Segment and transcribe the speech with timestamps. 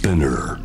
[0.00, 0.56] Spinner.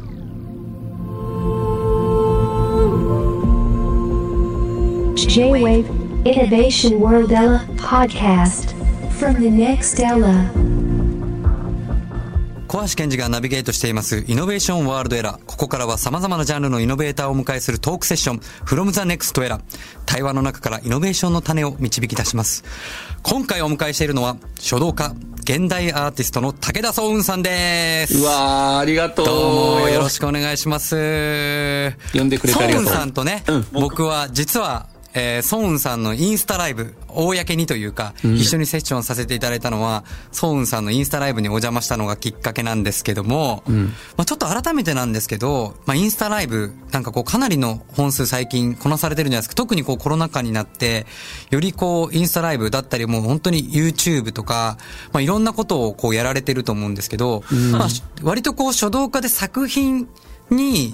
[5.18, 5.90] J-Wave
[6.24, 8.74] Innovation World Ella podcast
[9.20, 10.50] from the next Ella.
[12.68, 15.46] 小橋健二がナビゲートしていますイノベーションワールドエラー。
[15.46, 19.60] ここからは様々なジャンルのイノベーターをお迎えするトークセッション from the next era。
[20.06, 22.64] 対話の中からイノベーションの種を導き出します。
[23.22, 25.14] 今回お迎えしているのは書道家、
[25.48, 28.18] 現代アーティストの武田壮雲さんです。
[28.18, 29.26] うわー、ありがとう。
[29.28, 30.96] どうもよろしくお願いします。
[32.16, 43.64] 呼んでくれてありがとうソウンさんとね、うん僕は実は、えー、ソウンさんのインスタライブ、公にというか、一緒にセッションさせていただいたのは、ソウンさんのインスタライブにお邪魔したのがきっかけなんですけども、
[44.18, 49.56] まあちょっと改めてなんですけど、まあインスタライブ、なんかこうかなりの本数最近こなされてるんじゃないですか。
[49.56, 51.06] 特にこうコロナ禍になって、
[51.50, 54.78] よりこうインスタライブだったりもう本当に YouTube とか、
[55.14, 57.88] まあいろんなことをこうやられてると思うんですけど、まあ
[58.22, 60.10] 割とこう書道家で作品
[60.50, 60.94] に、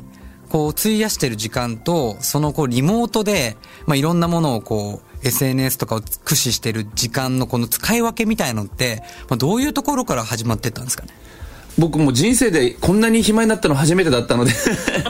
[0.52, 11.14] こう、費やしてる時間と、そのこう、リモートで、まあ、いろんなものをこう、SNS とかを駆使してる時間のこの使い分けみたいのって、まあ、どういうところから始まってったんですかね？
[11.80, 14.52] 僕も人生でこんなに暇になったの初めてだったので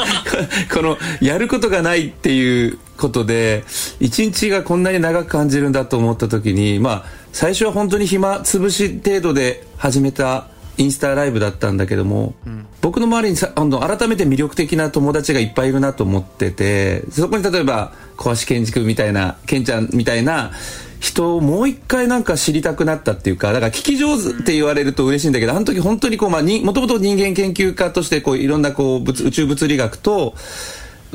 [0.72, 3.64] このやることがないっていうことで
[4.00, 12.34] 一日がこんなに長く感じるんだと思った時にまあ最初は本当に暇つぶし程度で始めたインスタライブだったんだけども、
[12.82, 20.52] 僕の周りにさあの改めて魅力的な友達がいっぱいいるなと思っててそこに例えば小橋健二君みたいな健ちゃんみたいな
[21.00, 30.36] 人をもう一回なんか知りたくなったっていうかだから聞き上手って言われると嬉しいんだけどあの時本当にこうまあにもともと人間研究家としてこういろんなこう物宇宙物理学と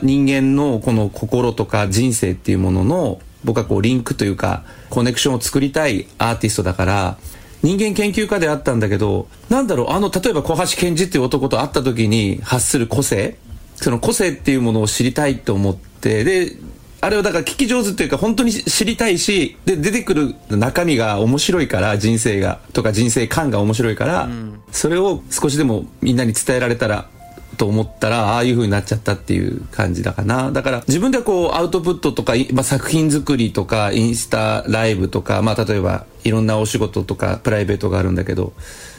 [0.02, 7.18] 人間のこの心とか人生っていうものの僕はこうリンクというかコネクションを作りたいアーティストだから
[7.62, 13.36] 人間研究家であったんだけどなんだろうあの例えば小橋健二っていう男と会った時に発する個性
[13.76, 16.56] その個性っていうものを知りたいと思ってで
[17.00, 24.28] あれはだから聞き上手っていうか本当に知りたいしで出てくる中身が面白いから人生がとか人生観が面白いから、
[24.72, 27.08] それを少しでもみんなに伝えられたら
[27.56, 30.52] と思ったらああいう風になっちゃったっていう感じだかな。
[30.52, 38.52] だから自分でこうアウトプットとか、まあ、作品作りとかインスタライブとか、まあ、例えばいろんなお仕事とかプライベートがあるんだけど、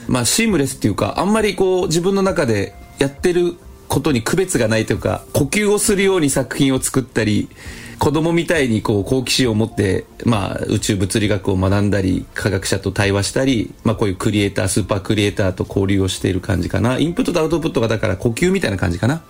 [0.06, 3.56] まあ、シームレスっていうかあんまりこう自分の中でやってる
[3.88, 7.48] ことに区別がないというか呼吸をするように作品を作ったり
[7.98, 16.98] 子供みたいにこう好奇心を持って、まあ、宇宙物理学を学んだり科学者と対話したり、まあ、こういうクリエイタースーパークリエイターと交流をしている感じかな。
[16.98, 19.22] インプットとアウトプットがだから呼吸みたいな感じかな。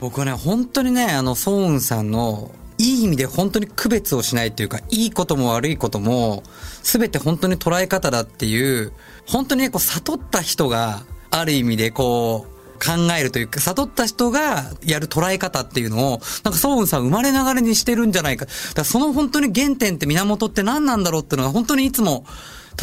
[0.00, 6.42] 僕はね、本当にね、あの、ソウンさんの、いい意味で本当に区別をしないというか、いいことも悪いことも、
[6.82, 8.92] すべて本当に捉え方だっていう、
[9.26, 18.46] 本当にね、こう、悟った人が、ある意味でこう、考えるというか、悟った人がやる捉え方っていうのを、なんかソウンさん生まれながらにしてるんじゃないか。
[18.74, 22.24] だその本当に原点って源って何なんだろうっていうのが本当にいつも、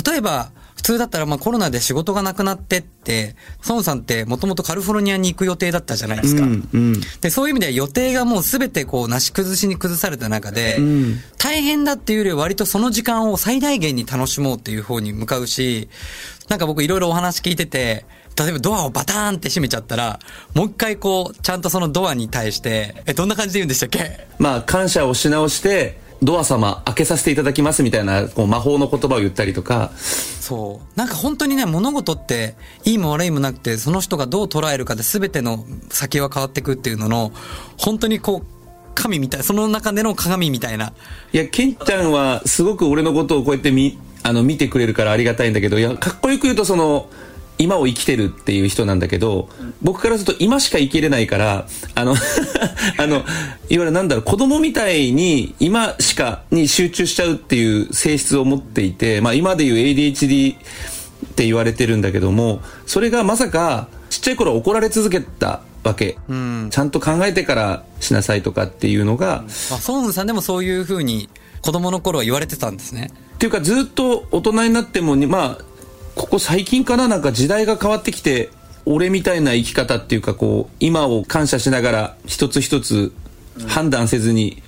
[0.05, 6.41] 例えば、普通だったらまあコロナで仕事がなくなってって、ソンさんってもともとカリフォルニアに行く予定だったじゃないですか。
[6.41, 10.79] うんうんで、そういう意味では予定がもうすべてこう、なし崩しに崩された中で、
[11.37, 15.87] 大変だっていうよりは割とその時間を最大限に楽しもうっていう方に向かうし、
[16.49, 18.05] なんか僕いろいろお話聞いてて、
[18.37, 20.19] 例えばドアをバターンって閉めちゃったら、
[20.55, 24.27] もう一回こう、ちゃんとそのドアに対して、え、どんな感じで言うんでしたっけ？
[24.39, 30.97] まあ感謝をし直してドア様開けさせていただきますみたいなこう魔法の言葉を言ったりとかそう。
[30.97, 32.55] なんか本当にね、物事って、
[32.85, 37.31] いいも悪いもなくて、その人がどう捉えるかで全ての先は変わっていくっていうのの、
[37.77, 38.45] 本当にこう、
[38.93, 40.93] 神みたい、その中での鏡みたいな。
[41.33, 47.09] いやケンちゃんはすごく俺のことをこうやって見あの見てくれるからありがたいんだけどいやかっこよく言うとその
[47.61, 49.47] 今を生きてるっていう人なんだけど
[49.83, 52.15] 僕からすると今しか生きれないからあの
[52.97, 53.23] あのいわ
[53.69, 60.57] ゆるなんだろう子供みたいに今しかに集中しちゃうっていう性質を持っていて、まあ、今でいう ADHD っ
[61.35, 66.17] て言われてるんだけどもそれがまさかちっちゃい頃怒られ続けたわけ、
[66.69, 71.27] ちゃんと考えてからしなさいとかっていうのが、あ、ソウンさんでもそういう風に、
[71.61, 73.09] 子供の頃は言われてたんですね。
[73.35, 75.70] っていうかずっと大人になってもにまあ
[76.15, 78.49] ここ最近かななんか時代が変わってきて
[78.85, 83.13] 俺みたいな生き方っていうかこう今を感謝しながら一つ一つ
[83.67, 84.61] 判断せずに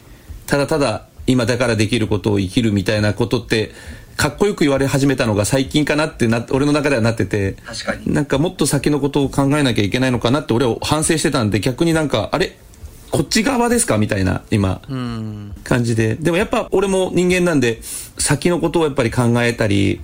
[0.48, 3.72] ただただ今だからできることを生きるみたいなことって
[4.18, 7.54] かっこよく言われ始めたのが最近かなってな俺の中ではなってて。
[7.66, 8.14] 確かに。
[8.14, 12.56] なんかもっと先のことを考えなきゃいけないのかなって俺は反省してたんで逆になんかあれ
[13.10, 14.82] こっち側ですかみたいな今。
[15.64, 16.16] 感じで。
[16.16, 17.80] でもやっぱ俺も人間なんで
[18.20, 20.00] 先のことをやっぱり考えたり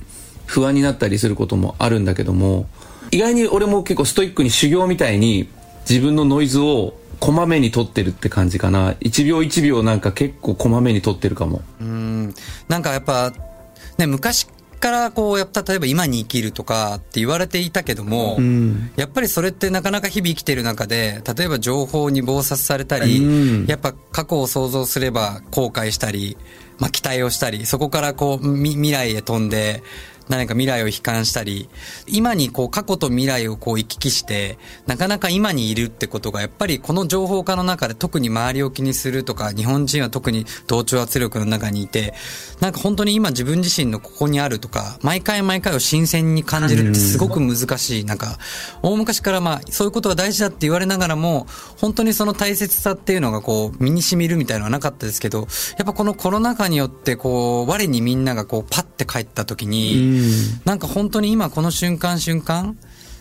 [0.49, 2.67] 不安になったりすることもあるんだけども
[3.11, 5.47] 意外に俺も結構ストイックに修行みたいに
[5.87, 8.93] 自分のノイズをこまめに取ってるって感じかな。
[8.93, 11.61] 1秒1秒なんか結構こまめに取ってるかも。
[11.81, 12.33] うん。
[12.67, 13.33] なんかやっぱ
[13.97, 14.47] ね昔
[14.79, 26.37] からこうやっぱ例えば今に生きるとかって言われていたけども、うん、やっぱりそれってなかなか日々生きてる中で例えば情報に暴殺されたり、うん、やっぱ過去を想像すれば後悔したり、
[26.77, 29.83] まあ、期待をしたりそこからこう未来へ飛んで
[30.29, 31.69] 何か未来を悲観したり、
[32.07, 42.13] 今にこう過去と未来をこう行き来して、なかなか今にいるってことが、やっぱりこの情報化の中で特に周りを気にするとか、日本人は特に同調圧力の中にいて、
[42.59, 48.05] なんか本当に今自分自身のここにあるとか、毎回毎回を新鮮に感じるってすごく難しい。
[48.05, 48.37] なんか、
[48.83, 51.47] 大昔からまあ、そういうことが大事だって言われながらも、
[51.77, 55.47] 本当にその大切さっていうのがこう、身に染みるみたいなのはなかったですけど、
[55.77, 60.18] やっぱこのコロナ禍によってこう、我にみんながこう、パッて帰った時に、
[60.65, 62.77] なんか本当に今この瞬間瞬間、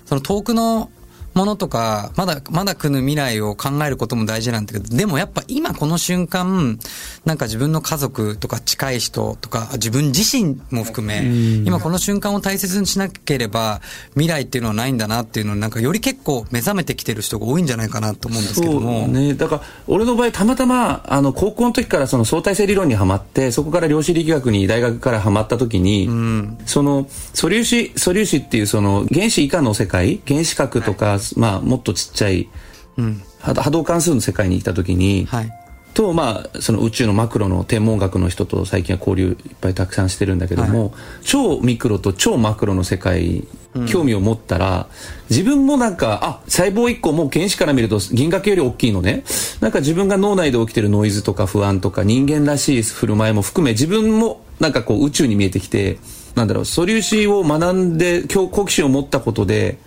[0.06, 0.91] その遠くの
[1.38, 6.81] ものとか、まだ、まだ来る未来を考えることも大事なんだけど、でもやっぱ今この瞬間、
[7.25, 11.23] なんか自分の家族とか近い人とか、自分自身も含め、
[11.64, 13.81] 今この瞬間を大切にしなければ、
[14.14, 19.06] 未来っていうのはないんだなっていうのを、なんかより結構目覚めてきてる人が多いんじゃないかなと思うんですけども。
[19.06, 19.35] ね。
[19.35, 32.49] だから、俺の場合たまたま、あの、高校の時からその相対性理論にはまって、そこから量子力学に大学からはまった時に、うん、その、素粒子、素粒子っていうその原子以下の世界、原子核とか、まあ、もっとちっちゃい、
[32.97, 35.53] うん、波動関数の世界に行った時に、はい、
[35.99, 40.93] と、まあ、その宇宙のマクロの天文学の人と最近は交流いっぱいたくさんしてるんだけども、はい、
[41.25, 43.49] 超ミクロと超マクロの世界、
[43.89, 44.87] 興味を持ったら、
[45.29, 49.25] 自分もなんか、あ、細胞1個もう原子から見ると銀河系より大きいのね。
[49.61, 55.99] なんか自分が脳内で起きてるノイズとか不安とか人間らしい振る舞いも含め自分もなんかこう宇宙に見えてきて、
[56.37, 59.79] なんだろう、素粒子を学んで、好奇心を持ったことで、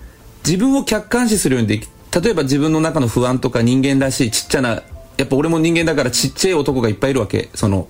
[0.45, 1.87] 自分を客観視するようにでき
[2.21, 4.83] 例えば自分の中の不安とか人間らしいちっちゃな
[5.17, 7.49] やっぱ俺も人間だからちっちゃい男がいっぱいいるわけ。
[7.53, 7.87] その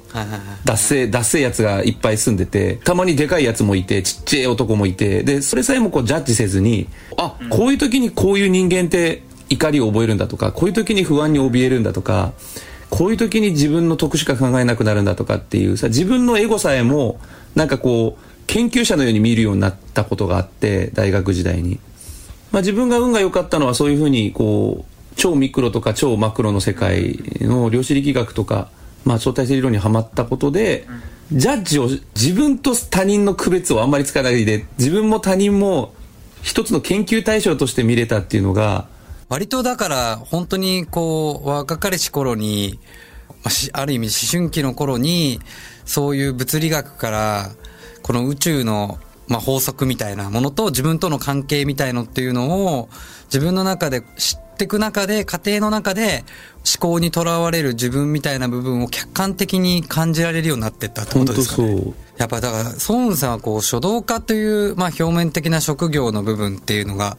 [0.65, 5.23] 脱製脱製やつがいっぱい住んでてたまにでかいやつもいてちっちゃい男もいて。
[5.23, 12.33] でそれさえもこうジャッジせずにあこういう時にこういう人間って怒りを覚えるんだとかこういう時に不安に怯えるんだとか
[12.89, 17.19] こういう時に自分の得しか考えなくなるんだとかっていうさ自分のエゴさえも
[17.55, 21.79] なんかこう研究者のように見るようになったことがあって大学時代に。
[22.51, 28.69] まあ、自分が運が良かったのはそういうふうにこう超ミクロとか超マクロの世界の量子力学とか、
[29.05, 30.87] まあ、相対性理論にはまったことで、
[31.31, 35.93] ジャッジを自分と他人の区別をあんまりつかないで自分も他人も
[36.41, 38.87] 一つの研究対象として見れたっていうのが
[39.29, 42.79] 割とだから本当にこう若かりし頃に
[43.71, 45.39] ある意味思春期の頃に
[45.85, 47.51] そういう物理学から
[48.01, 48.99] この宇宙の
[49.31, 52.89] まあ、法則みたいなものと自分との関係みたいのっていうのを
[53.25, 56.25] 自分の中で知っていく中で、家庭の中で
[56.79, 61.93] 思考にとらわれる自分みたいな部分を客観的に感じられるようになっていったってことですかね。
[62.17, 67.17] やっぱだから、ソンさんはこう書道家という、まあ、表面的な職業の部分っていうのが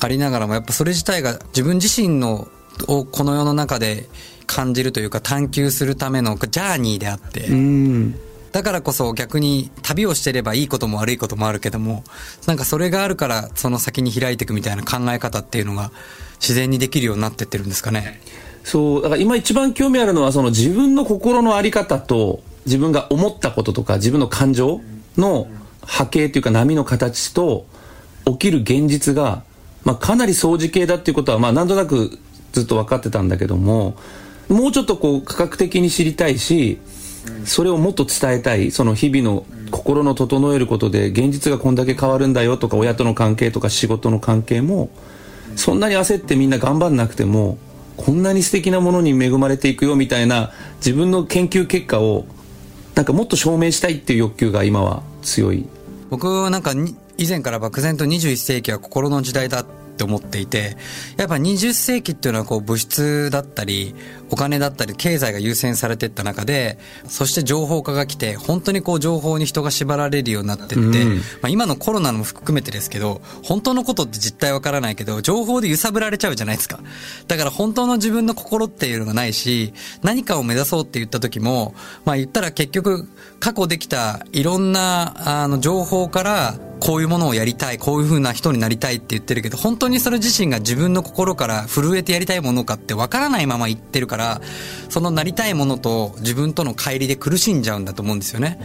[0.00, 2.46] ありながらも、やっぱそれ自体が自分自身の
[2.88, 4.06] をこの世の中で
[4.46, 8.20] 感じるというか探求するためのジャーニーであって、うん
[8.54, 12.04] だからこそ逆に旅をしてればいいことも悪いこともあるけども、
[12.46, 15.90] なんかそれがあるからその先に開いていくみたいな考え方っていうのが
[16.34, 18.20] 自然にできるようになってってるんですかね。
[18.62, 24.80] そう、だから今一番興味あるのはその自分の心の在り方と自分が思ったこととか自分の感情
[25.18, 25.48] の
[25.82, 27.66] 波形というか波の形と
[28.24, 29.42] 起きる現実が、
[29.82, 32.20] まあ、かなり相似形だっていうことはまあなんとなく
[32.52, 33.96] ずっと分かってたんだけども
[34.48, 36.78] もうちょっとこう科学的に知りたいし
[37.44, 38.70] それをもっと伝えたい。
[38.70, 44.90] その日々の心の整えることで現実がこんだけ変わるんだよとか親との関係とか仕事の関係も
[45.56, 47.58] そんなに焦ってみんな頑張んなくても
[47.96, 52.26] こんなに素敵なものに恵まれていくよみたいな自分の研究結果を
[52.94, 55.66] なんかもっと証明したいっていう欲求が今は強い。
[56.10, 56.72] 僕はなんか
[57.18, 60.76] 以前から漠然と21世紀は心の時代だって思っていて、
[61.16, 63.94] やっぱ20世紀っていうのはこう物質だったり、
[64.30, 76.80] お金だったり、経済が優先されていった中で、そして情報化が来て、本当にこう情報に人が縛られるようになってって、うん、まあ今のコロナも含めてですけど、本当のことって実態わからないけど、情報で揺さぶられちゃうじゃないですか。
[77.28, 79.72] だから本当の自分の心っていうのがないし、
[80.02, 81.74] 何かを目指そうって言った時も、
[82.04, 83.08] まあ言ったら結局、
[83.40, 94.42] 過去できたいろんな、あの、情報から、こういうものをやりたい、こういう風な人になりたいって言ってるけど、本当にそれ自身が自分の心から震えてやりたいものかってわからないまま言ってるから、
[94.90, 98.60] そのなりたいものと自分との乖離で苦しんじゃうんだと思うんですよね。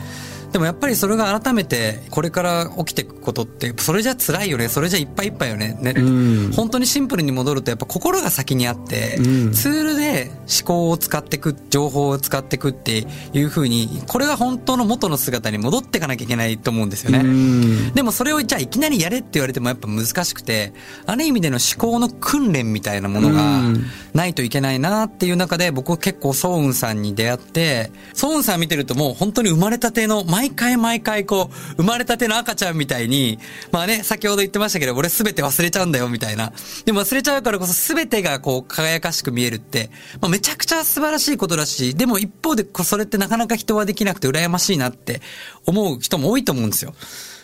[0.52, 6.52] でもやっぱりそれが改めてこれから起きていくことってそれじゃ辛いよねそれじゃいっぱいいっぱいよねね、ん。
[6.52, 9.52] 本当にシンプルに戻るとやっぱ心が先にあって、うん。
[9.52, 17.20] ツールで思考を使っていく情報を使っていくっていうふうにこれが本当の元の姿に戻っていかなきゃいけないと思うんですよね。
[17.20, 17.94] うん。
[17.94, 20.74] でもそれをじゃあいきなりやれって言われてもやっぱ難しくて、
[21.06, 23.86] ある意味での思考の訓練みたいなものがうん。
[24.14, 33.40] ないといけないなっていう中で僕は結構ソウンさんに出会って、ソウンさん見てるともう本当に生まれたての、毎回毎回こう、生まれたての赤ちゃんみたいに、
[33.74, 36.54] まあね、先ほど言ってましたけど、俺すべて忘れちゃうんだよみたいな。
[36.86, 39.90] でも忘れちゃうからこそすべてがこう輝かしく見えるって、
[40.22, 45.22] まあめちゃくちゃ素晴らしいことだし、でも一方でそれってなかなか人はできなくて羨ましいなって
[45.66, 46.94] 思う人も多いと思うんですよ。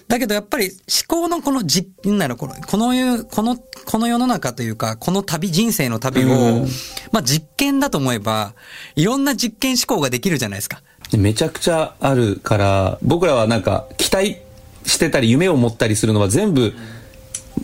[0.08, 0.70] だけどやっぱり
[1.10, 6.68] 思考のこのじ、なんだろう、この、このいう、この、この世の中というか、この旅、人生の旅を、うん
[7.12, 8.54] まあ実験だと思えば、
[8.96, 10.84] いろんな実験思考ができるじゃないですか。
[11.18, 14.38] めちゃくちゃあるから僕らはなんか期待
[14.86, 16.74] してたり夢を持ったりするのは全部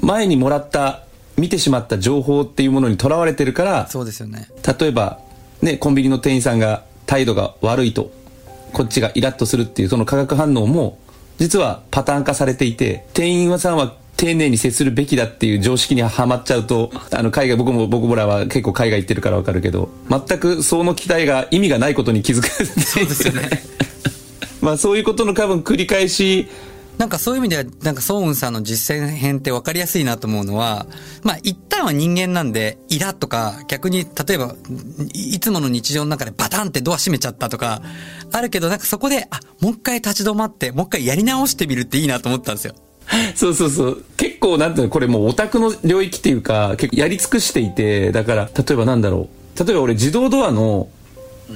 [0.01, 1.03] 前にもらった
[1.37, 4.47] 見てしまった情報っていうものにとらわれてるからそうですよね。
[4.79, 5.19] 例えば
[5.61, 8.11] ねコンビニの店員さんが態度が悪いと
[8.73, 10.99] こっちがイラッとするっていうその化学反応も
[11.37, 23.49] 実はパターン化されていて店員さんは丁寧に接するべきだっていう常識にはまっちゃうとあの海外僕も僕らは結構海外行ってるから分かるけど全くその期待が意味がないことに気づかそうですよね。
[24.61, 26.47] まあそういうことの多分繰り返し
[26.99, 30.85] なんかそういう意味では、なんかソウンさんの実践編って分かりやすいなと思うのは、
[31.23, 34.53] まあ一旦は人間なんで、イラとか、逆に例えば、
[35.11, 37.81] いいつもの日常の中でバタンってドア閉めちゃったとか、
[38.31, 42.75] あるけどなんかそこで、あ、もう一回立ち止まって、もう一回やり直してみるっていいなと思ったんですよ。
[43.35, 50.87] そうそうそう結構なんていうのこれもうオタクの領域っていうか結構やり尽くしていてだから例えばなんだろう例えば俺自動ドアの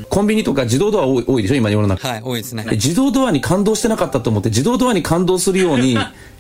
[0.10, 2.66] コンビニとか自動ドア多い多いでしょ今世の中はい、多いですね。
[2.68, 5.98] え自動ドアに感動してなかったと思って自動ドアに感動するように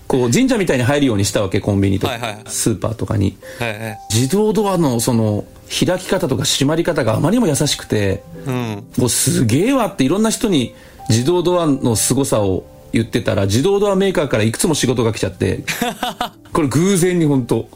[0.07, 3.99] こう神社みたいに入るようにしたわけコンビニとか、はいはいスーパーとかにはいはい。
[4.13, 8.83] 自動ドアのその開き方とか閉まり方があまりにも優しくてうん。
[8.97, 10.75] もうすげえわっていろんな人に
[11.09, 15.63] 自動ドアの凄さを言ってたら自動ドアメーカーからいくつも仕事が来ちゃって。
[16.53, 17.67] これ偶然に本当。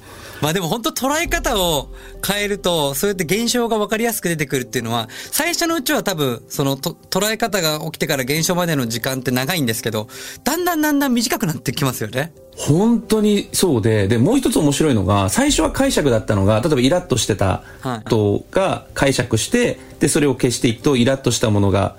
[0.42, 1.90] まあでも本当捉え方を
[2.26, 10.08] 変えると、そうやって現象が分かりやすく出てくるっていうのは、最初のうちは多分、そのと捉え方が起きてから現象までの時間って長いんですけど、
[10.46, 12.32] だんだんだんだん短くなってきますよね。
[12.56, 18.02] 本当にそうででもう一つ面白いのが最初は解釈だったのが例えばイラッとしてたはい。
[18.06, 21.96] 人が解釈してでそれを消していくとイラッとしたものが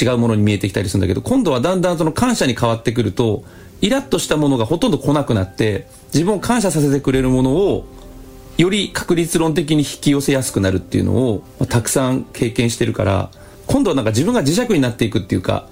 [0.00, 3.44] 違うものに見えてきたりするんだけど今度はだんだんその感謝に変わってくると
[3.80, 7.86] イラッとしたものがほとんど来なくなって自分を感謝させてくれるものを
[8.58, 13.30] より確率論的に引き寄せやすくなるっていうのを、まあたくさん経験してるから
[13.66, 15.68] 今度はなんか自分が磁石になっていくっていうか、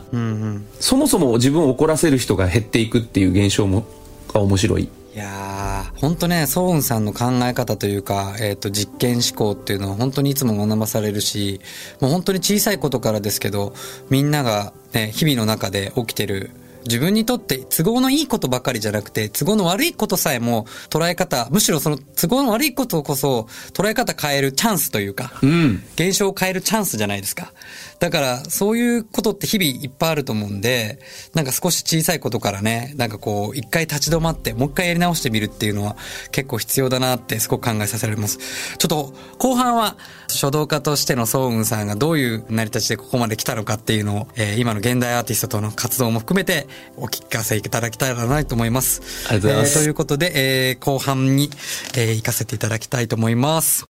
[0.79, 3.87] そもそも自分を怒らせる人が減っていくっていう現象も
[4.29, 4.89] が面白い。
[5.13, 11.61] いやー、本当ね、ソウンさんの考え方というか、えっ、と、実験思考っていうのは本当にいつも学ばされるし、
[12.01, 13.75] もう本当に小さいことからですけど、
[14.09, 16.51] みんながね、日々の中で起きてる、
[16.85, 25.83] 自分にとって都合のいいことばかりじゃなくて、都合の悪いことさえも捉え方、むしろその都合の悪いことこそ捉え方変えるチャンスというか、うん。
[25.95, 27.53] 現象を変えるチャンスじゃないですか。
[27.99, 31.01] だから、そういうことって日々いっぱいあると思うんで、
[31.35, 35.97] なんか少し小さいことからね、なんかこう、一回立ち止まって、もう一回やり直してみるっていうのは
[36.31, 38.39] 結構必要だなってすごく考えさせられます。
[38.79, 39.97] ちょっと、後半は
[40.29, 49.03] 書道家としてのソウンさんがどういう成り立ちでここまで来たのかっていうのを、えー今の現代アーティストとの活動も含めてお聞かせいただきたいなと思います。
[49.29, 50.33] ありがとうございますえーということで、
[50.71, 51.51] えー後半に、
[51.97, 53.85] えー行かせていただきたいと思います。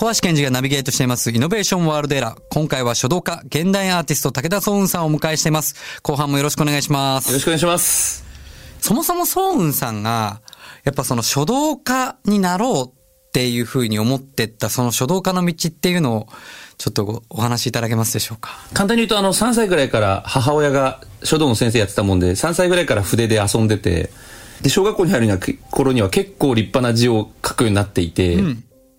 [0.00, 2.40] 小橋健二がナビゲートしています、イノベーションワールドエラー。
[2.50, 5.74] 今回は書道家、現代アーティスト、武田壮雲さんをお迎えしています。
[6.02, 7.40] 後半もよろしくお願いしますよろ。
[7.40, 8.24] しくお願いします。
[8.80, 10.40] そもそも壮雲さんが、
[10.84, 12.97] やっぱその書道家になろう
[13.38, 16.28] っていうふうに思ってった、その書道家の道っていうのを、
[16.76, 18.50] ちょっとごお話しいただけますでしょうか。
[18.74, 24.10] 簡単に言うと、あの、3歳ぐらいから母親が書道の先生やってたもんで、3歳ぐらいから筆で遊んでて、
[24.60, 25.38] で、小学校に入るには
[25.70, 28.38] 頃には結構立派な字を書くようになっていて、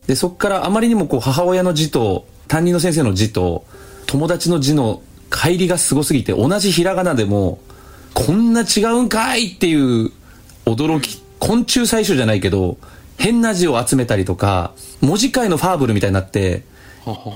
[0.07, 3.65] で、そこからあまりにもこう、母親の字と、担任の先生の字と、
[4.05, 7.59] 友達の字の乖離がすごすぎて、同じひらがなでも、
[8.13, 10.13] こんな違うんかいっていう
[10.65, 12.77] 驚き、昆虫採集じゃないけど、
[13.19, 16.63] 変な字を集めたりとか、文字界のファーブルみたいになって、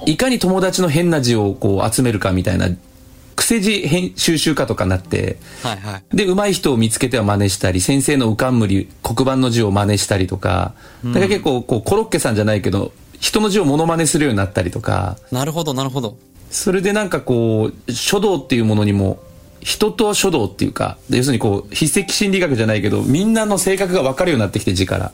[0.05, 2.69] いかに友達の変な字をこう集めるかみたいな、
[3.35, 6.15] 癖字編収集家とかになって、はいはい。
[6.15, 10.73] で、上手い人を見つけては真似したり、先生の浮かんむり、黒板の字を真似したりとか、
[11.03, 16.17] だから結構こうコロッケさんじゃないけど、人の字をモノマネするようになったりとか、なるほど、なるほど。
[16.49, 19.17] それでなんかこう書道っていうものにも
[19.59, 25.11] 人と書道っていうか要するにこう筆跡心理学じゃないけどみんなの性格が分かるようになってきて字から。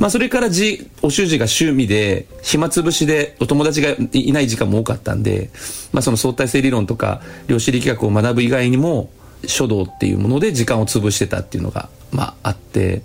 [0.00, 5.50] まあ、それから字お習字が趣味で暇つぶしでお友達がいない時間も多かったんで、
[5.92, 9.10] まあ、その相対性理論とか量子力学を学ぶ以外にも
[9.46, 13.02] 書道っていうもので時間を潰してたっていうのが、まあ、あって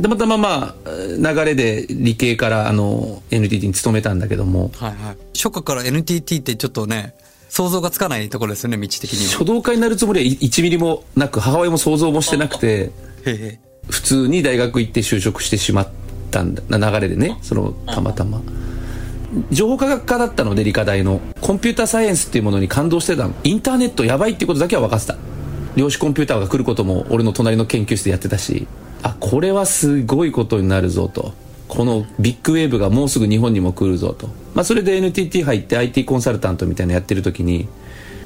[0.00, 5.16] たまたままあ流れで理系からあの NTT に勤めたんだけどもはいはい。
[5.34, 7.14] 初夏から NTT ってちょっとね、
[7.48, 9.30] 想像がつかないところですよね、道的には。
[9.30, 12.90] 書道家になるつもりは1ミリもなく母親も想像もしてなくて。
[13.88, 15.88] 普通に大学行って就職してしまっ
[16.24, 18.40] たんだ流れでねそのたまたま。
[19.50, 23.34] 情報科学科だったので理科大のコンピューターサイエンスっていうものに感動してたの。
[23.42, 25.16] インターネットやばいっていうことだけは分かってた。
[25.76, 28.66] 量子コンピューターが来ることも俺の隣の研究室でやってたし。
[29.02, 31.32] あこれはすごいことになるぞと。
[31.68, 37.68] このビッグウェーブがもうすぐ日本にも来るぞと、まあ、それで NTT 入って IT コンサルタントみたいなのやってる時に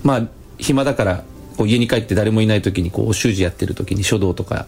[0.03, 0.29] まあ
[0.59, 1.25] 暇だから
[1.57, 4.67] こう家に帰って誰もいない時にこうお習字やってる時に書道とか。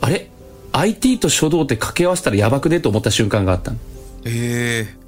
[0.00, 0.28] あれ？
[0.72, 2.80] IT と書道って掛け合わせたらやばくね？
[2.80, 3.78] と思った瞬間があったの。
[4.24, 4.98] ええ。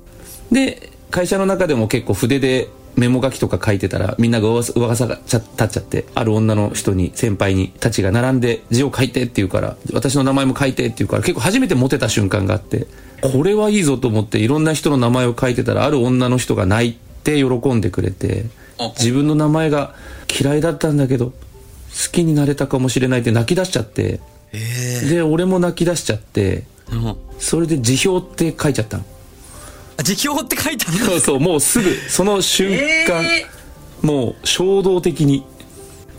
[0.53, 12.87] で会社の中でも結構筆でメモ書きとか書いてたらみんなが噂噂が立っちゃってある女の人に先輩にたちが並んで字を書いてって言うから私の名前も書いてって言うから結構初めてモテた瞬間があって
[13.23, 18.47] これはいいぞと思っていろんな人の名前を書いてたらある女の人が泣いて喜んでくれて
[18.99, 19.95] 自分の名前が
[20.41, 21.35] 嫌いだったんだけど好
[22.13, 24.21] きになれたかもしれないって泣き出しちゃって
[24.53, 26.65] えで俺も泣き出しちゃってえ。
[26.93, 27.17] うん。
[27.39, 29.05] それで辞表って書いちゃったの
[29.99, 31.05] あ辞表って書いたんだ。
[31.05, 32.73] そうそうもうすぐ その瞬
[33.07, 33.25] 間、
[34.03, 35.45] もう衝動的に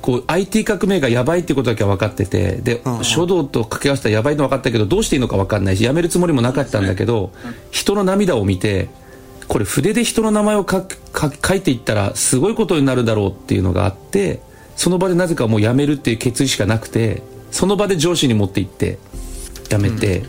[0.01, 7.31] こう IT 革命がやばいってことだけは分かっててで、うんうん書道と掛け合わせたらやばいの分かったけどどうしていいのか分かんないしやめるつもりもなかったんだけど、
[7.71, 8.89] 人の涙を見て
[9.47, 14.39] これ筆で人の名前を書書いていったらすごいことになるだろうっていうのがあって
[14.75, 17.21] その場でなぜかもうやめるっていう決意しかなくて
[17.51, 18.97] その場で上司に持って行って
[19.69, 20.23] やめて、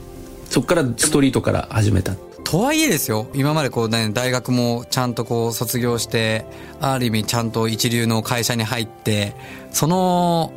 [0.50, 2.14] そこからストリートから始めた。
[2.44, 6.44] とはいえですよ、今までこうね、大学もちゃんとこう卒業して、
[6.80, 9.34] ある意味ちゃんと一流の会社に入って、
[9.70, 10.52] その、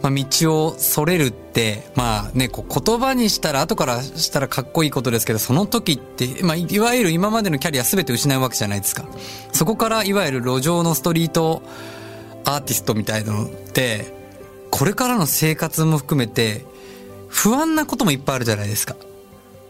[0.00, 9.06] まあ、道をそれるって、まあね、こう言葉にしたら、後からしたらかっこいいことですけど、その時って、まあ、いわゆる今までのキャリア全て失うわけじゃないですか。
[9.52, 11.62] そこからいわゆる路上のストリート
[12.44, 14.23] アーティストみたいなのって、
[14.76, 16.64] これからの生活も含めて、
[17.28, 18.96] 不安なこともいっぱいあるじゃないですか。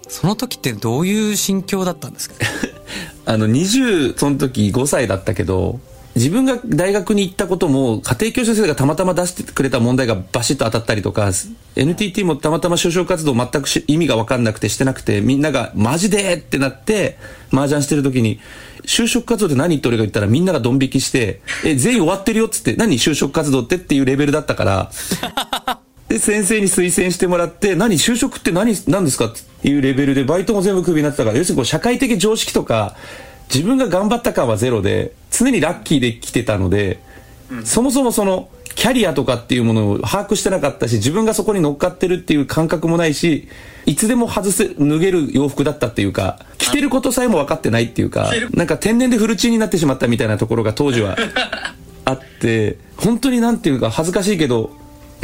[0.08, 2.36] その時ってどういう心境だったんですか？
[3.26, 5.78] あの20その時5歳だったけど
[6.16, 11.30] 自分が大学に行ったことも家庭教師先生がたまたま出してくれた問題がバシッと当たったりとか
[11.74, 17.18] NTT もたまたま就職活動全くし意味が分かんなくてしてなくてみんながマジでってなって
[17.52, 18.38] 麻雀してる時に
[18.84, 24.90] 就職活動って何って俺が言ったらみんながドン引きしてえ全員終わってるよっつって何就職活動ってっていうレベルだったから。
[26.08, 32.94] で、先生に推薦してもらって、何、就職って何、何ですかっていうレベルで、バイトも全部クビになってたから、要するにこう社会的常識とか、
[33.52, 37.00] 自分が頑張った感はゼロで、常にラッキーで来てたので、
[37.64, 43.48] そもそもその、キャリアとかっていうものを把握してなかったし、自分がそこに乗っかってるっていう感覚もないし、
[43.86, 51.16] いつでも外せ、脱げる洋服だったっていうか、着てることさえも分かってないっていうか、なんか天然でフルチンになってしまったみたいなところが当時は
[52.04, 54.70] あって、 本当になんていうか恥ずかしいけど、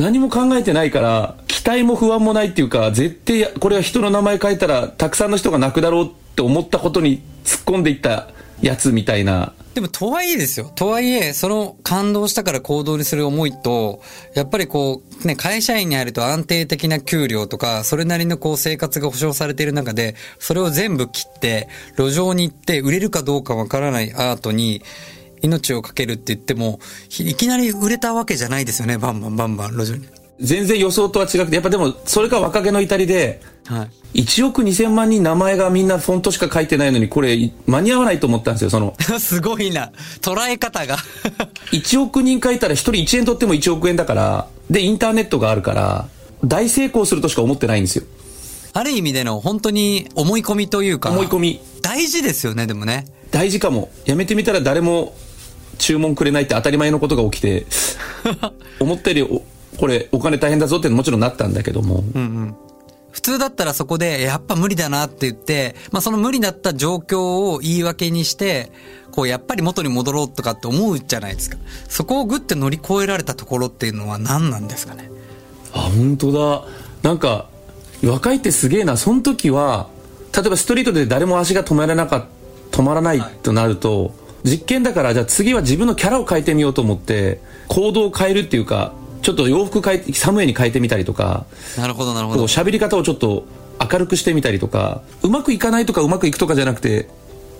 [0.00, 8.28] 何も考えてないから、期待も不安もないっていうか、絶対これは人の名前書いたら、たくさんの人が泣くだろうって思ったことに突っ込んでいった
[8.62, 9.52] やつみたいな。
[9.74, 10.72] でもとはいえですよ。
[10.74, 14.00] とはいえ、その感動したから行動にする思いと、
[14.34, 24.82] やっぱりこう、ね、会社員に入ると安定的な給料とか、それなりのこう生活が保障されている中で、それを全部切って、路上に行って売れるかどうかわからないアートに、
[25.42, 26.80] 命をかけるって言っても、
[27.18, 28.98] いきなり売れたわけじゃないですよね。
[28.98, 30.06] バンバンバンバン路上に。
[30.40, 34.22] 全然予想とは違くて、やっぱでも、それが若気の至りで、はい。
[34.22, 38.96] 1億2000万人名前がみんなフォントしか書いてないのに、これ間に合わないと思ったんですよ、その。
[39.20, 39.92] すごいな。
[40.20, 40.96] 捉え方が。
[41.72, 46.08] 1億人書いたら1人1円取っても1億円だから、で、インターネットがあるから、
[46.44, 48.04] 大成功するとしか思ってないんですよ。
[48.72, 51.10] ある意味での本当に思い込みというか。
[51.10, 51.60] 思い込み。
[51.82, 53.06] 大事ですよね、でもね。
[53.30, 53.90] 大事かも。
[54.06, 55.14] やめてみたら誰も
[55.80, 57.66] 注文くれないって当たり前のことが起きて、
[58.78, 59.42] 思ったよりお、
[59.78, 62.04] これお金大変だぞってもちろんなったんだけども、
[63.10, 68.70] 普通だったらそこで、やっぱ無理だなって言って、まあその無理だった状況を言い訳にして、
[69.10, 71.56] こうやっぱり元に戻ろうとかって思うじゃないですか。
[71.88, 75.10] そこをグッて乗り越えられたところっていうのは何なんですかね。
[75.72, 76.64] あ、本当だ。
[77.02, 77.48] なんか、
[78.04, 78.96] 若いってすげえな。
[78.96, 79.88] その時は、
[80.34, 82.28] 例えばストリートで誰も足が止まらなか
[82.70, 91.44] 止まらないとなると、実験だからじゃあ次は自分のキャラを変えてみようと思って行動を変えるっていうかちょっと洋服変えサムエに変えてみたりとか
[91.76, 92.44] なるほどなるほど。
[92.44, 93.44] 喋り方をちょっと
[93.80, 97.08] 明るくしてみたりとかうまくいかないとかうまくいくとかじゃなくて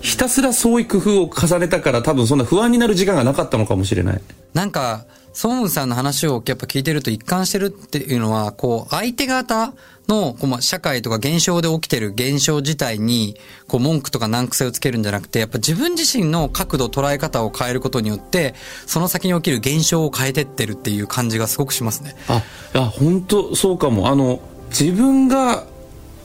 [0.01, 4.21] ひたすらそういう工夫を重ねたから多分そんな不安になる時間がなかったのかもしれない。
[4.53, 9.73] なんかソンウンさんの話をやっぱ聞いてると一貫してるっていうのは、こう、相手方
[10.07, 22.15] の、こうまあ、社会とか現象で起きてる現象自体に、こう、文句とか難癖をつけるんじゃなくて、やっぱ自分自身の角度、捉え方を変えることによって、その先に起きる現象を変えてってるっていう感じがすごくしますね。
[22.27, 22.43] あ、
[22.75, 24.09] いや、本当そうかも。
[24.09, 25.65] あの、自分が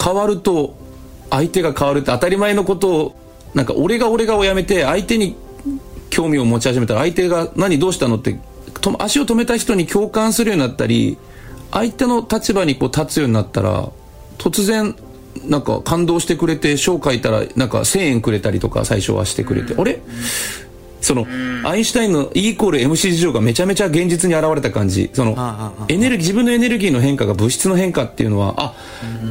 [0.02, 0.76] 変わると、
[1.30, 3.16] 相手が変わるって当たり前のことを、
[3.54, 5.36] なんか、俺が俺がをやめて、相手に
[6.10, 8.38] 興味を持ち始めたら、相手が何どうしたのって
[8.92, 11.18] と足を止めた人に共感するようになったり
[11.72, 13.90] 相手の立場にこう立つようになったら
[14.38, 14.94] 突然
[15.44, 20.00] なんか感動してくれて書を書いたらなんか1000円くれたりとか最初はしてくれて、あれ？
[21.00, 21.26] その
[21.64, 25.10] アインシュタインの E イコール MC 事情がめちゃめちゃ現実に現れた感じ。
[25.12, 28.74] そのエネルギー自分のエネルギーの変化が物質の変化っていうのはあ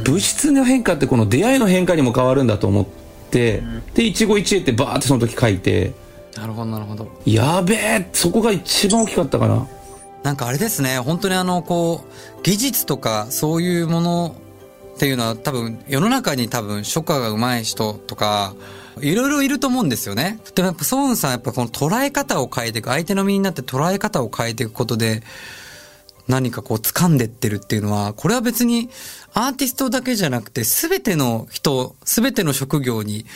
[0.04, 2.86] 物質の変化ってこの出会いの変化にも変わるんだと思っ
[3.30, 3.62] て
[3.94, 5.92] で一期一会ってバーってその時書いて
[6.36, 9.66] なるほどなるほどやべえそこが一番大きかったかな
[10.22, 14.36] なんかあれですね本当にあのこう技術とかそういうもの
[14.96, 18.54] っていうのは多分世の中に多分書家が上手い人とか
[19.00, 20.40] いろいろいると思うんですよね。
[20.54, 25.22] でもやっぱソーンさんやっぱこの捉え方を変えていく相手の身になって捉え方を変えていくことで
[26.28, 28.88] 何かこう掴んでってるっていうのはこれは別に
[29.34, 33.26] アーティストだけじゃなくて全ての人全ての職業に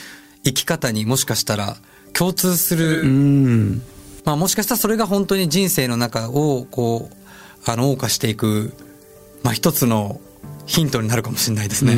[0.45, 1.77] 生き方にもしかしたら
[2.13, 3.03] 共通する、
[4.25, 7.17] まあもしかしたらそれが本当に人生の中をこう、
[7.71, 8.73] あの、謳歌していく、
[9.43, 10.21] まあ一つの
[10.67, 11.97] ヒントになるかもしれないですね。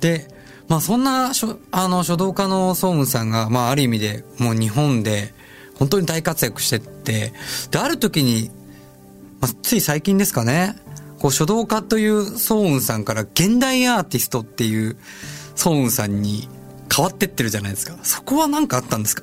[0.00, 0.28] で、
[0.68, 1.32] まあそんな
[1.70, 5.32] あの書道家のソーンさんが、まあある意味でもう日本で
[5.78, 7.32] 本当に大活躍してって、
[7.70, 8.50] で、ある時に、
[9.40, 10.76] まあ、つい最近ですかね、
[11.18, 14.96] こう書道家というソーンさんから現代アーティストっていう
[15.54, 16.48] ソーンさんに
[16.94, 17.96] 変わってってるじゃないですか。
[18.02, 19.22] そこは何かあったんですか？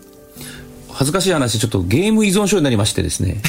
[0.94, 3.42] 恥ずかしい話ちょっとゲーム依存症になりましてですね。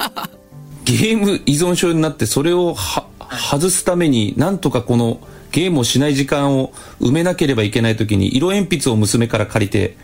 [0.84, 2.76] ゲーム依存症になってそれを
[3.30, 5.20] 外すためになんとかこの
[5.52, 9.96] ゲームをしない時間を埋めなければいけない時に色鉛筆を娘から借りて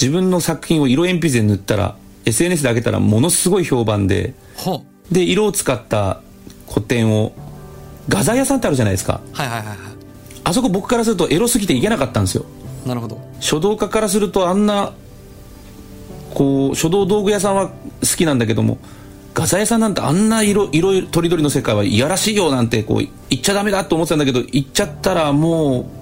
[0.00, 1.96] 自分の作品を色鉛筆で塗ったら
[2.26, 4.34] SNS で上げたらものすごい評判で
[5.10, 6.20] で色を使った
[6.68, 7.32] 古典を
[8.08, 9.20] 画材屋さんってあるじゃないですか。
[9.32, 9.76] はいはいはい。
[10.44, 12.44] あそこ僕からするとエロすぎていけなかったんですよ。
[12.86, 13.20] なるほど。
[13.40, 14.92] 書道家からするとあんな
[16.34, 17.74] こう書道道具屋さんは好
[18.16, 18.78] きなんだけども
[19.34, 26.00] 画材屋さんなんてあんな色色とりどりの世界はいやらしいよなんてこう言っちゃダメだと思ってたんだけど言っちゃったらもう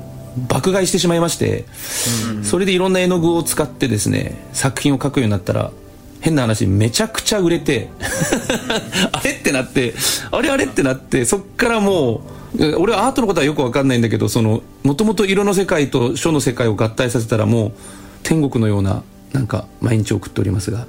[0.48, 1.64] 爆買いしてしまいまして、
[2.36, 5.72] うん、それでいろんな絵の具を使ってですね作品を描くようになったら
[6.20, 7.88] 変な話めちゃくちゃ売れて
[9.12, 9.94] あれってなって
[10.30, 12.22] あれあれってなってそっからも
[12.56, 17.72] う俺はアートのことはよく分かんないんだけどそのもともと色の世界と書の世界を合体させたらもう
[18.22, 20.86] 天国のようななんか毎日送っておりますが。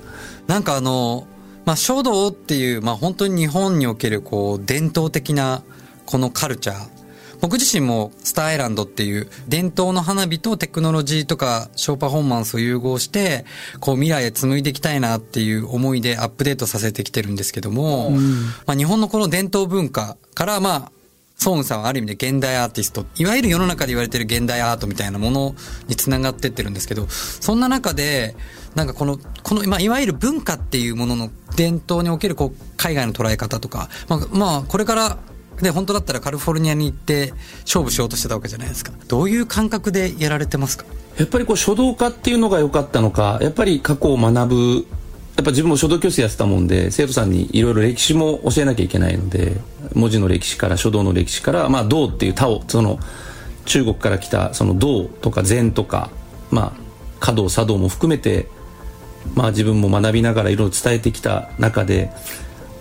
[0.47, 1.27] なんかあの
[1.65, 5.63] まあ書道っていうまあ本当に日本におけるこう伝統的な
[6.05, 6.99] このカルチャー。
[7.41, 13.45] 僕自身もスターアイランドっていう伝統の花火とテクノロジーとかショーパフォーマンスを融合して、
[13.79, 18.19] こう未来へ紡いでいきたいなっていう思いでアップデートさせてきてるんですけども、うん、
[18.65, 20.91] まあ日本のこの伝統文化からまあ
[21.39, 25.55] ソーンさんはある意味で現代アーティスト、いわゆる世の中で言われてる現代アートみたいなもの
[25.87, 28.35] につながってってるんですけど、そんな中で、
[28.75, 35.17] なんかこの、この、まあ、いわゆる文化っていうものの伝統におけるこう、海外の捉え方とか、まあ、まあ、これから、
[35.61, 38.91] で、本当だったらカリフォルニアに行って勝負しようとしてたわけじゃないですか。
[39.07, 40.85] どういう感覚でやられてますか？
[41.17, 44.87] やっぱりこう書道家っていうのが良かったのか、やっぱり過去を学ぶ、
[45.39, 49.55] やっぱ自分も書道教室やってたもんで、生徒さんにいろいろ歴史も教えなきゃいけないので、
[49.95, 52.99] 文字の歴史から書道の歴史から、まあ、道っていう他をその
[53.63, 56.09] 中国から来たその道とか禅とか、
[56.51, 56.81] まあ、
[57.21, 58.47] 華道茶道も含めて、
[59.33, 62.11] まあ、自分も学びながらいろいろ伝えてきた中で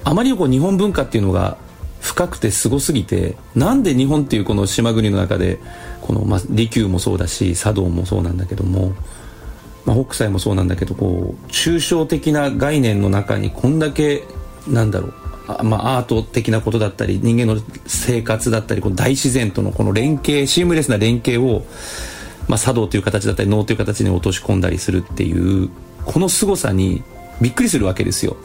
[0.02, 1.58] あまりこう日本文化っていうのが
[2.00, 5.60] 深くてすごすぎてなんで日本っていうこの島国の中で
[6.00, 8.94] この、まあ、利休もそうだし茶道もそうなんだけども、
[9.88, 14.22] まあ、北斎もそうなんだけどこう抽象的な概念の中にこんだけ
[14.68, 15.14] なんだろう
[15.64, 21.64] まあ、アート的なことだったり人間の生活だったりこの大自然とのこの連携シームレスな連携を、
[22.48, 25.70] まあ、茶道という形だったり能という形に落とし込んだりするっていう
[26.04, 27.02] この凄さに
[27.40, 28.36] びっくりするわけですよ、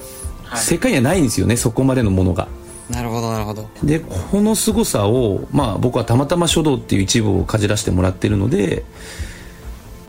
[0.45, 2.47] はい、世界にはないんですよねそこまでのものが。
[2.89, 3.67] なるほどなるほど。
[3.83, 8.85] でこの凄さを、まあ、僕はたまたま書道っていう一部をかじらせてもらってるので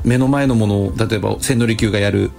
[0.05, 2.31] 目の前のものを例えば千利休がやる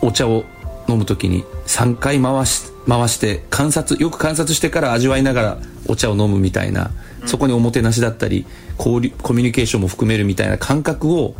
[0.00, 0.44] お茶を
[0.88, 6.90] 飲む時に3回回し回して観察よく観察してから味わいながらお茶を飲むみたいな、
[7.26, 8.46] そこにおもてなしだったり
[8.78, 11.34] 交流コミュニケーションも含めるみたいな感覚を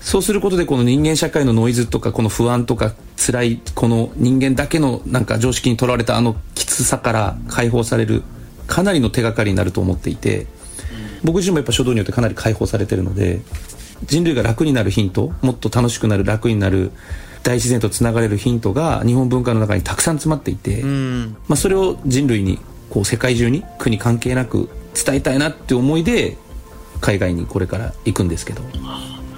[0.00, 8.22] そうすることでこの人間社会のノイズとかこの不安とか辛いこの人間だけのなんか常識にとらわれたあのきつさから解放される
[8.66, 10.46] かなりの手がかりになると思っていて
[11.22, 13.40] 僕自身もやっぱ書道によってかなり解放されてるので
[14.04, 16.90] 人類が楽になるヒントもっと楽しくなる楽になる
[17.42, 26.36] 大自然とつながれるヒントが日本文化の中にたくさん詰まっていて、まあ、それを人類にこう世界中に国関係なく伝えたいなって思いで
[27.00, 28.62] 海外にこれから行くんですけど。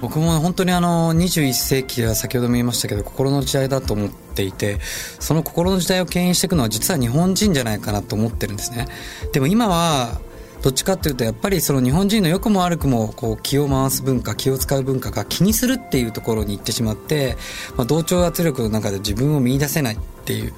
[0.01, 8.87] 僕も本当にあの21世紀は先ほども言いましたけど心の時代だと思っていてその心の時代を牽引していくのは実は日本人じゃないかなと思ってるんですね
[9.31, 10.19] でも今は
[10.61, 17.37] どっちかっていうとやっぱりその日本人の良くも悪くもこう気を回す文化気を使う文化が気にするっていうところに行ってしまって、
[17.75, 20.53] まあ、同調圧力の中で自分を見出せないっていう。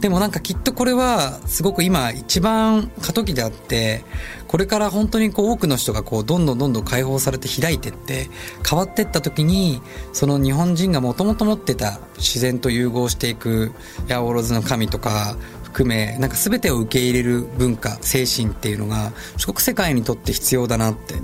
[0.00, 4.04] でもなんかきっとこれはすごく今一番過渡期であって
[4.48, 8.28] これから本当にこう多くの人がこうどんどんどんどん解放されて開いてって
[8.68, 9.80] 変わっていった時に
[10.12, 13.72] その日本人がもともと持ってた自然と融合していく
[14.08, 15.36] 八百万の神とか
[15.74, 21.14] 含めなんか全てを受け入れる文化精神っていうのがすごく世界にとって必要だなって。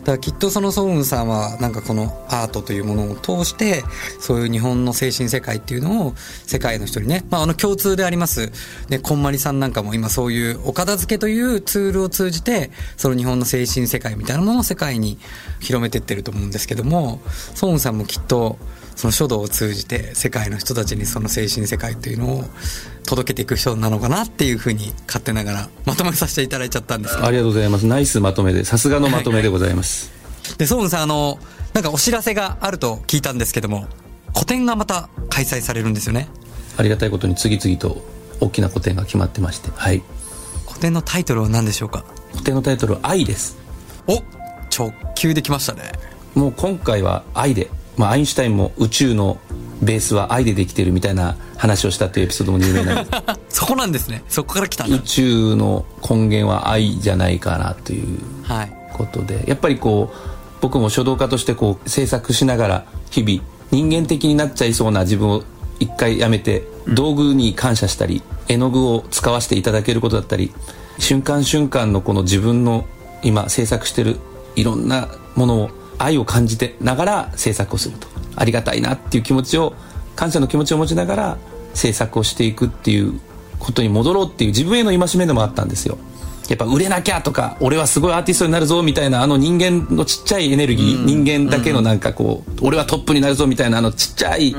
[0.00, 3.82] だからきっとそのソウンさんはなんかこのアートというものを通して
[4.20, 8.52] そういう日本の精神世界っていうのを世界の人にね、まあ、あの共通であります。
[8.88, 15.18] ねこんまりさんなんかも今そういうお片付けというツールを通じてその日本の精神世界みたいなものを世界に
[15.58, 18.58] 広めてってると思うんですけどもソウンさんもきっと
[18.94, 22.44] その書道を通じて世界の人たちにその精神世界というのを
[23.06, 27.86] 届けていく人なのかなっていうふうに勝手ながらまとめさせていただいちゃったんですありがとうございます。
[27.86, 31.38] ナイスまとめでさすがのまとめでございます、はいはい、でソウンさんあの
[31.72, 33.86] なんかお知らせがあると聞いたんですけども
[34.32, 36.28] 個展がまた開催されるんですよね。
[36.76, 38.02] ありがたいことに次々と
[38.40, 39.70] 大きな個展が決まってまして。
[39.74, 40.02] はい。
[40.66, 42.04] 個展のタイトルは何でしょうか？
[42.34, 43.56] 個展のタイトルは「愛」です。
[44.06, 44.22] お
[44.70, 45.92] 直球できましたね。
[46.34, 49.38] もう今回は愛でまあ、アインシュタインも宇宙の
[49.82, 53.10] ベースは愛でできてるみたいな話をしたというエピソードも有名なんで
[53.50, 54.22] すそこなんですね。
[54.28, 58.18] そこから来た宇宙の根源は愛じゃないかなという
[58.92, 60.16] ことで、はい、やっぱりこう
[60.60, 65.42] 僕も書道家としてこう制作しながら日々人間的になっちゃいそうな自分を
[65.78, 70.52] 一回やめて道具に感謝したり絵の具を使わせていただけることだったり
[70.98, 72.86] 瞬間瞬間のこの自分の
[73.22, 74.16] 今制作してる
[74.54, 78.06] いろんなものを愛を感じてながら制作をすると
[78.36, 79.74] ありがたいなっていう気持ちを
[80.14, 81.38] 感謝の気持ちを持ちながら
[81.74, 83.20] 制作をしていくっていう
[83.58, 85.98] ことに戻ろうっていう自分への戒めでもあったんですよ。
[86.48, 94.54] やっぱ売れなきゃとか俺はすごいアーティストになるぞみたいなあの人間のちっちゃいエネルギー、うん、人間だけのなんかこう、うん、俺はトップになるぞみたいなあのちっちゃい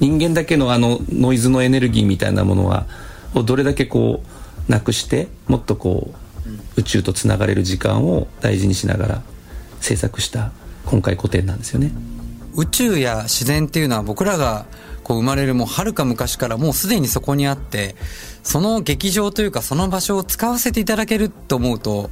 [0.00, 2.86] 人間だけのあのノイズのエネルギーみたいなものは
[3.34, 4.22] をどれだけこ
[4.68, 9.22] うなくしてもっとこう宇宙とつながれる時間を大事にしながら
[9.80, 10.52] 制作した
[10.84, 11.90] 今回古典なんですよね
[12.56, 14.66] 宇宙や自然っていうのは僕らが
[15.04, 17.96] こう生まれるもうはるか昔からもうすでにそこにあって
[18.42, 22.10] その劇場というかその場所を使わせていただけると思うと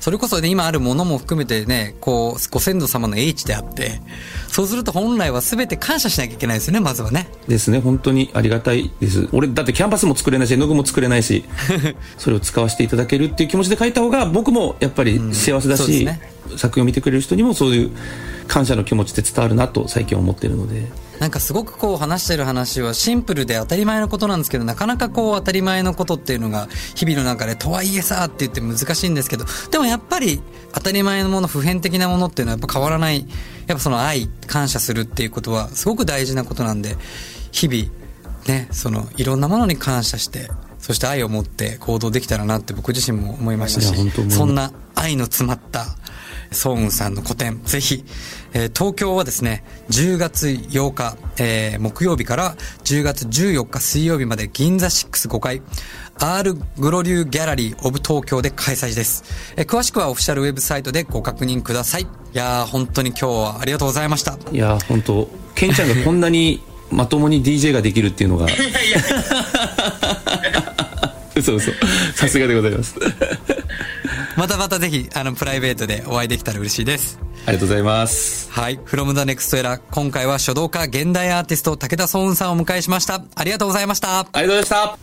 [0.00, 4.00] それこそね、今あるものも含めてね、こう、ご先祖様の英知であって、
[4.46, 7.28] そうすると本来は全て感謝しなきゃいけないですよね、まずはね。
[7.48, 9.28] ですね、本当にありがたいです。
[9.32, 11.44] 俺、だってキャンバスも作れないし、絵の具も作れないし、
[12.16, 16.20] それを使わせていただけるっていう気持ちで書いた方が、僕もやっぱり幸せだし、うんね、
[16.56, 17.90] 作品を見てくれる人にもそういう
[18.48, 20.86] 感謝の気持ちで伝わるなと最近思ってるので。
[21.20, 30.40] なんかすごくこう話してる話はシンプルで当たり前のことなんですけど、なかなかこう当たり前のことっていうのが日々の中でとはいえさって言って難しいんですけど、でもやっぱり
[30.72, 33.26] 当たり前のもの、普遍的なものっていうのはやっぱ変わらない、
[33.66, 36.96] やっぱその愛、感謝するっていうことはすごく大事なことなんで、
[37.50, 37.90] 日々
[38.46, 45.86] ね、そのいろんなものに感謝して、そして愛を持って行動できたらなって僕自身も思いましたし、そんな愛の詰まった
[46.50, 48.04] ソウンさんの個展、ぜひ、
[48.52, 55.62] えー、東京はですね、10月8日、えー、木曜日から10月14日水曜日まで銀座65階、
[56.20, 59.24] R グロリューギャラリーオブ東京で開催です。
[59.56, 62.02] えー、詳しくはオフィシャルウェブサイトでご確認ください。
[62.02, 64.38] いやー、本当に今日はありがとうございました。
[64.52, 68.46] いやー、本当ケンちゃんがこんなにまともに DJ ができるっていうのが。
[71.36, 71.70] 嘘嘘。
[72.14, 72.94] さすがでございます。
[74.38, 77.18] またまたぜひ、あの、プライベートでお会いできたら嬉しいです。
[77.44, 78.48] ありがとうございます。
[78.52, 78.78] はい。
[78.78, 79.80] from the next era。
[79.90, 83.20] 今回は書道家、現代アーティスト、武田壮雲さんをお迎えしました。
[83.34, 84.20] ありがとうございました。
[84.20, 84.98] ありがとうございました。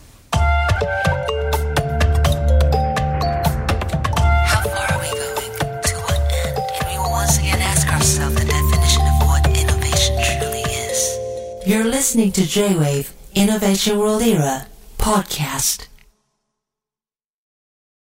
[11.66, 15.88] You're listening to J-Wave Innovation World Era podcast.